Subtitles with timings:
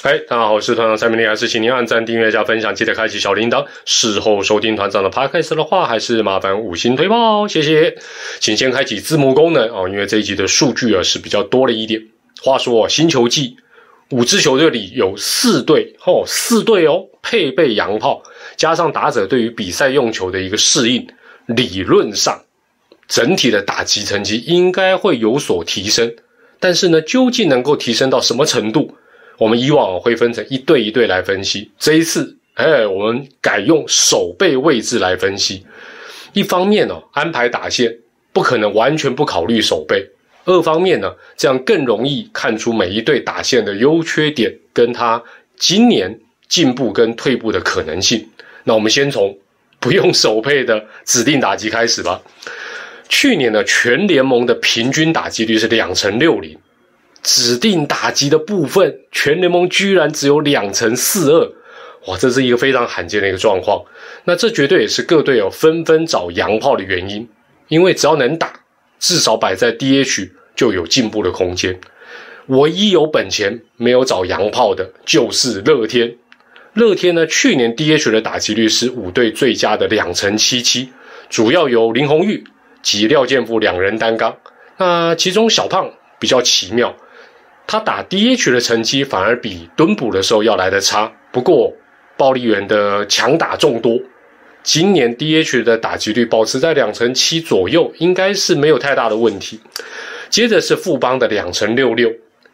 [0.00, 3.66] 嗨，大家好，我是团长蔡明利，还是请您按赞、订阅、加分享，记得开启小铃铛。
[3.84, 7.96] 事后收听团长的 podcast 的话，还是麻烦五星推爆，谢谢。
[8.38, 12.00] 请先开启字幕功能哦，因为这一集的数据啊是比较多了一点。
[12.40, 13.56] 话说，星球季
[14.10, 18.22] 五支球队里有四队哦，四队哦配备洋炮，
[18.54, 21.08] 加上打者对于比赛用球的一个适应，
[21.46, 22.44] 理论上
[23.08, 26.14] 整体的打击成绩应该会有所提升。
[26.60, 28.96] 但是呢，究竟能够提升到什么程度？
[29.38, 35.64] 我们以往会分成一队一队来分析，这一次，哎，我们改用守备位置来分析。
[36.32, 37.96] 一方面呢，安排打线
[38.32, 39.98] 不可能完全不考虑守备；
[40.44, 45.22] 二方面呢，这样更容易看出每一队打线的优缺点，跟他
[45.56, 48.28] 今年进步跟退步的可能性。
[48.64, 49.38] 那我们先从
[49.78, 52.20] 不用守备的指定打击开始吧。
[53.08, 56.58] 去年的全联盟的平均打击率是两成六零。
[57.30, 61.52] 指定打击的部分，全联盟居然只有两成四二，
[62.06, 63.84] 哇，这是一个非常罕见的一个状况。
[64.24, 67.28] 那这绝对也是各队友纷纷找洋炮的原因，
[67.68, 68.60] 因为只要能打，
[68.98, 71.78] 至少摆在 DH 就有进步的空间。
[72.46, 76.16] 唯一有本钱没有找洋炮的，就是乐天。
[76.72, 80.88] 乐天呢，去年 DH 的打击率是五队最佳的两成七七，
[81.28, 82.44] 主要由林红玉
[82.82, 84.38] 及廖健富两人担纲。
[84.78, 86.96] 那其中小胖比较奇妙。
[87.70, 91.70] 他打 DH 的成绩反而比蹲捕的时候要来的差，不过
[92.16, 94.00] 暴力员的强打众多，
[94.62, 99.60] 今年 DH 的打击率保持在两成七左右，应该是没有太大的问题。
[100.30, 102.10] 接着是富邦的两成六六，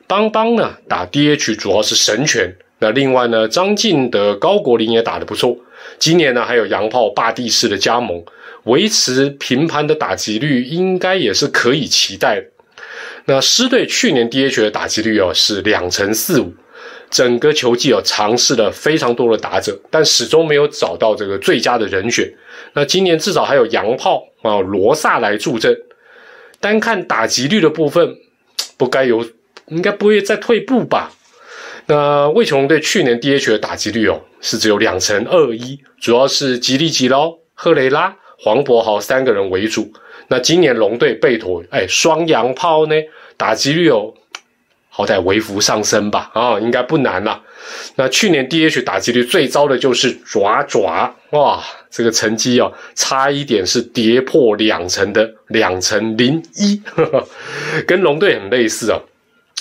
[0.09, 5.57] 邦邦呢打 DH 主要是神拳，那另外呢张晋的高国林也打得不错，
[6.01, 8.25] 今年呢还有洋炮霸地式的加盟，
[8.65, 12.47] 维持平盘的打击率应该也是可以期待的。
[13.27, 16.53] 那狮队去年 DH 的打击率哦是两成四五，
[17.11, 22.31] 整个球季哦尝试了非常多的打者，但始终没有找到这个最佳的人选。
[22.75, 25.75] 那今年至少还有洋炮啊罗萨来助阵，
[26.61, 28.17] 单看打击率的部分，
[28.77, 29.27] 不该有，
[29.69, 31.13] 应该不会再退步吧？
[31.87, 39.91] 那魏琼队去年 DH 的打击率哦是只有两成二一，主要是吉利吉捞、赫雷拉、黄博豪三个人为主。
[40.29, 42.95] 那今年龙队贝妥哎双洋炮呢，
[43.37, 44.15] 打击率有
[44.89, 47.43] 好歹微幅上升吧啊，应该不难了。
[47.97, 56.81] 那去年 DH 打击率最糟的就是爪爪哇，这个成绩哦差一点是跌破两成的两成零一，
[57.87, 59.01] 跟龙队很类似啊，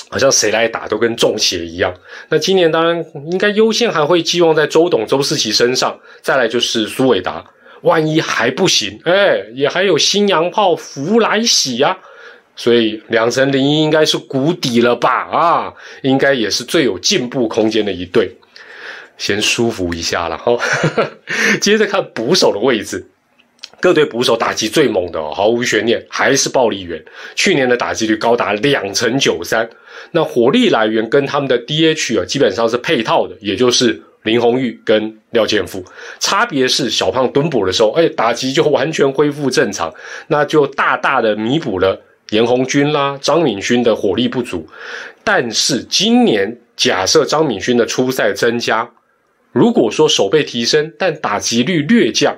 [0.10, 1.94] 好像谁来打都跟中邪一样。
[2.30, 7.44] 那今年当然应该优先还会寄望在周董周世奇身上，再来就是苏伟达。
[7.84, 11.98] 万一还不行，哎，也还有新洋炮福来喜呀，
[12.56, 15.10] 所以两成零一应该是谷底了吧？
[15.30, 18.32] 啊，应该也是最有进步空间的一队，
[19.18, 20.58] 先舒服一下了哈。
[21.60, 23.06] 接着看捕手的位置，
[23.82, 27.04] 各队捕手打击最猛的，毫无悬念，还是暴力员。
[27.36, 29.70] 去年的打击率高达两成九三，
[30.12, 34.02] 那火力来源跟他们的 DH 啊，基本上是配套的，也就是。
[34.24, 35.84] 林红玉跟廖建富，
[36.20, 39.94] 差别是小胖蹲补的时候，哎，打击就完全恢复正常，
[40.28, 44.68] 那就大大的弥补了严红军啦、张敏勋的火力不足。
[45.24, 48.90] 但是今年假设张敏勋的出赛增加，
[49.52, 52.38] 如果说手背提升，但打击率略降。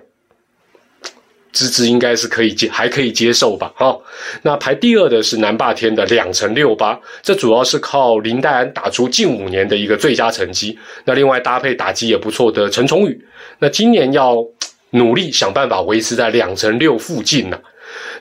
[1.56, 3.72] 资质应该是可以接，还可以接受吧？
[3.78, 3.98] 哈，
[4.42, 10.78] 那排第二的是南霸天的两成六八，这主要是靠林黛安打出近五年的一个最佳成绩。
[11.06, 13.18] 那另外搭配打击也不错的陈崇宇，
[13.60, 14.46] 那今年要
[14.90, 17.58] 努力想办法维持在两成六附近呢。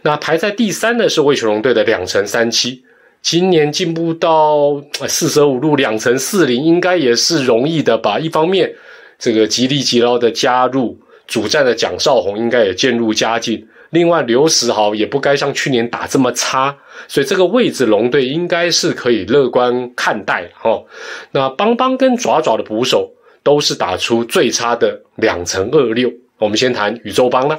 [0.03, 2.85] 那排在第三的是魏全龙队的两成三七，
[3.21, 8.17] 今年进步到四舍五入两成四零，应该也是容易的吧？
[8.21, 8.73] 一方面，
[9.19, 10.97] 这个吉利吉捞的加入。
[11.27, 16.77] 主战的蒋少红应该也渐入佳境，另外刘石豪也不该像去年打这么差，
[17.09, 20.85] 所以这个位置龙队应该是可以乐观看待哈。
[21.31, 23.11] 那邦邦跟爪爪的捕手
[23.43, 26.13] 都是打出最差的两成二六。
[26.39, 27.59] 我们先谈宇宙邦啦，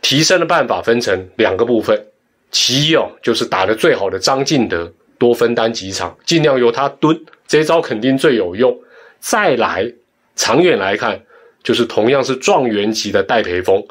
[0.00, 2.06] 提升的办法分成两个部分，
[2.50, 8.74] 其一哦就是打得最好的张进德多分担几场，尽量由他蹲，这招肯定最有用。
[9.20, 9.92] 再来
[10.34, 11.20] 长远来看。
[11.62, 13.82] 就是同样是状元级的戴培峰，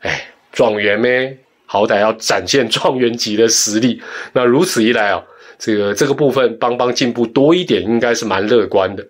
[0.00, 1.36] 哎，状元咩，
[1.66, 4.00] 好歹要展现状元级的实力。
[4.32, 5.22] 那如此一来啊，
[5.58, 9.04] 这个这个部分邦邦进步多一点，应该是蛮乐观的。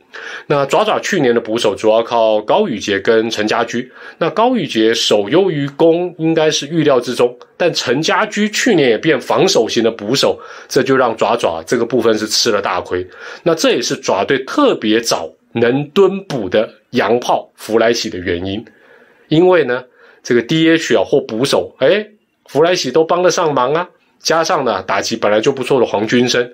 [0.47, 7.37] 那爪爪去年的捕手主要靠高宇杰跟陈家驹，那高宇杰守优于攻，应该是预料之中。
[7.59, 13.07] 但陈家驹去年也变防守型的捕手，这就让爪爪这个部分是吃了大亏。
[13.43, 15.31] 那这也是爪队特别早。
[15.61, 18.65] 能蹲补的洋炮弗莱喜的原因，
[19.29, 19.85] 因为呢，
[20.23, 22.07] 这个 DH 啊或捕手，哎，
[22.47, 23.89] 弗莱喜都帮得上忙啊。
[24.19, 26.53] 加上呢，打击本来就不错的黄军生，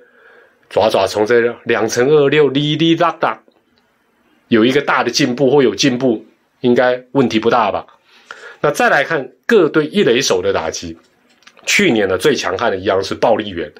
[0.70, 3.42] 爪爪从这两成二六哩哩哒哒，
[4.48, 6.24] 有一个大的进步或有进步，
[6.60, 7.86] 应该问题不大吧？
[8.60, 10.96] 那再来看各队一垒手的打击。
[11.64, 13.70] 去年的最强悍的一样是暴力员，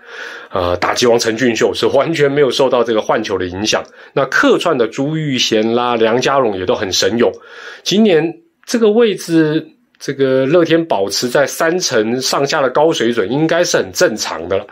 [0.52, 3.82] 呃，打击王陈俊秀是完全没有受到这个换球的影响。
[4.12, 7.32] 那客串的朱玉贤啦、梁家荣也都很神勇。
[7.82, 9.67] 今年这个位置，
[9.99, 14.67] 这个乐天保持在三成上下的高水准，应该是很正常的了。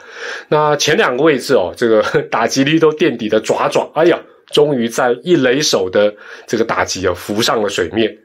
[0.49, 4.19] 那前两个位置哦，这个 打击率都垫底的爪爪，哎呀，
[4.53, 6.15] 终于在一垒手的
[6.47, 8.17] 这个打击啊浮上了水面。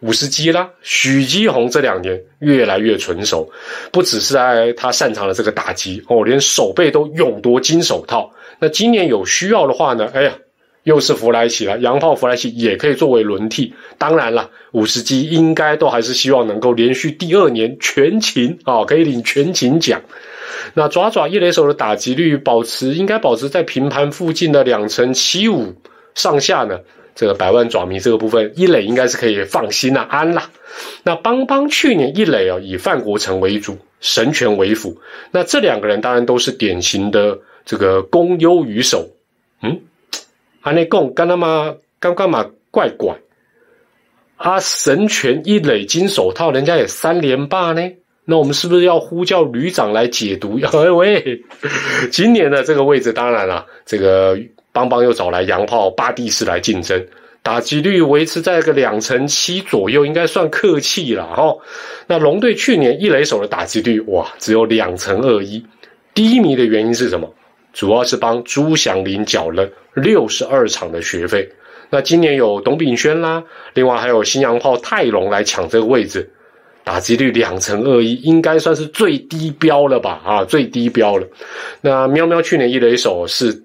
[0.00, 3.50] 五十基啦，许基宏这两年越来越纯熟，
[3.90, 8.32] 不只是在他擅长的这个打击哦，连手背都勇夺金手套。
[8.60, 10.08] 那今年有需要的话呢？
[10.14, 10.34] 哎呀，
[10.84, 13.74] 又是弗莱奇了，洋炮弗莱奇也可以作为轮替。
[13.98, 20.00] 当然了，五十基应该都还是希望能够连续第二年全勤啊，可以领全勤奖。
[20.74, 25.74] 那爪爪一垒手的打击率保持应该保持在平盘附近的两成七五
[26.14, 26.78] 上下呢。
[27.18, 30.48] 这个百万爪迷这个部分，一垒应该是可以放心啊，安啦。
[31.02, 35.00] 那邦邦去年一垒啊，以范国成为主，神权为辅。
[35.32, 37.36] 那这两个人当然都是典型的
[37.66, 39.10] 这个攻优于守。
[39.64, 39.80] 嗯，
[40.60, 43.18] 阿内贡干他妈干干嘛怪怪。
[44.36, 47.82] 啊，神权一垒金手套，人家也三连霸呢。
[48.26, 50.60] 那我们是不是要呼叫旅长来解读？
[50.72, 51.42] 哎喂，
[52.12, 54.38] 今年的这个位置，当然了，这个。
[54.72, 57.04] 邦邦又找来洋炮巴蒂斯来竞争，
[57.42, 61.56] 打击率维持在个两成七左右，应该算客气了哈。
[62.06, 65.64] 那龙队去年一垒手的打击率哇，只有两成二一，
[66.14, 67.28] 低迷的原因是什么？
[67.72, 71.48] 主要是帮朱祥林缴了六十二场的学费。
[71.90, 73.42] 那今年有董炳轩啦，
[73.74, 76.30] 另外还有新洋炮泰隆来抢这个位置，
[76.84, 80.20] 打击率两成二一，应该算是最低标了吧？
[80.24, 81.26] 啊，最低标了。
[81.80, 83.64] 那喵喵去年一垒手是。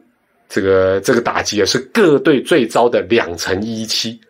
[0.53, 4.21] 这个这个打击啊，是各队最糟的两成一七，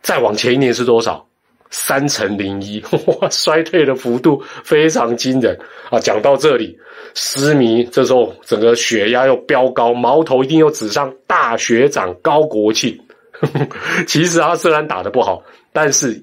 [0.00, 1.22] 再往前一年是多少？
[1.68, 2.82] 三成零一，
[3.20, 5.54] 哇，衰退的幅度非常惊人
[5.90, 6.00] 啊！
[6.00, 6.78] 讲到这里，
[7.12, 12.98] 失迷这时候整个血压又飙高，矛头一定又指向大学长高国庆。
[14.08, 16.18] 其实他虽然打得不好，但是。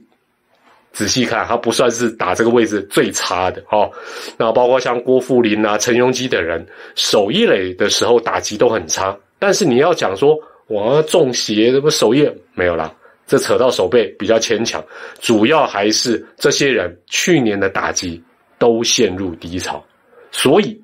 [0.94, 3.90] 仔细看，他不算是打这个位置最差的哦。
[4.38, 6.64] 那包括像郭富林啊、陈庸基等人，
[6.94, 9.18] 守一垒的时候打击都很差。
[9.40, 10.38] 但是你要讲说
[10.68, 12.94] 我中邪，什么守夜没有啦，
[13.26, 14.82] 这扯到手背比较牵强。
[15.20, 18.24] 主要还是这些人去年的打击
[18.60, 19.84] 都陷入低潮。
[20.32, 20.80] 所以，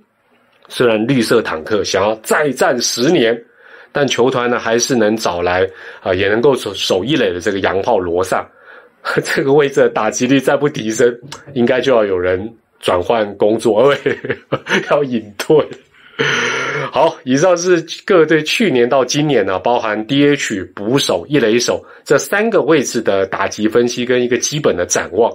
[0.68, 3.40] 虽然绿色坦克想要再战十年，
[3.92, 5.70] 但球团呢还是能找来
[6.02, 8.44] 啊，也能够守守一垒的这个洋炮罗萨。
[9.24, 11.18] 这个位置的打击率再不提升，
[11.54, 13.96] 应该就要有人转换工作，
[14.92, 15.56] 要隐退。
[16.92, 25.32] 好，以上是各队去年到今年呢，包含 DH、捕手、一垒手这三个位置的打击分析跟一个基本的展望，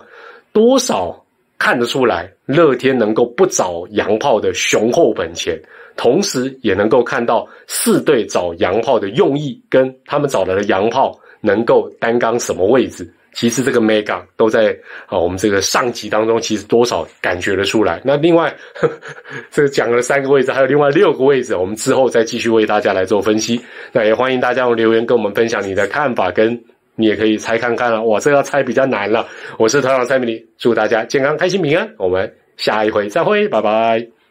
[0.52, 1.24] 多少
[1.58, 5.58] 看得出来，乐天能够不找洋炮的雄厚本钱，
[5.96, 13.10] 同时也能够看到四队找洋炮的用意，跟他们找来的洋炮能够担纲什么位置。
[13.34, 14.74] 其实这个 mega 都在
[15.06, 18.00] 啊，我们这个上集当中，其实多少感觉得出来。
[18.04, 18.54] 那另外，
[19.50, 23.60] 这个讲了三个位置，还有另外六个位置，我们之后再继续为大家来做分析。
[23.92, 26.58] 那也欢迎大家用留言跟我们分享你的看法，跟
[26.94, 28.02] 你也可以猜看看了。
[28.04, 29.26] 哇，这要猜比较难了。
[29.58, 31.92] 我是团长蔡明，祝大家健康、开心、平安。
[31.98, 34.23] 我们下一回再会，拜拜。